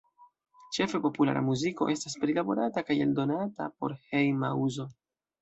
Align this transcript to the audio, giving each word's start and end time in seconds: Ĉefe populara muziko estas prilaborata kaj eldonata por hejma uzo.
Ĉefe 0.77 1.01
populara 1.03 1.43
muziko 1.49 1.87
estas 1.95 2.15
prilaborata 2.23 2.85
kaj 2.89 2.99
eldonata 3.07 3.69
por 3.77 3.95
hejma 4.09 4.53
uzo. 4.67 4.89